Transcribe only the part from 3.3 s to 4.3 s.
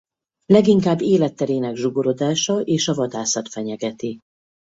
fenyegeti.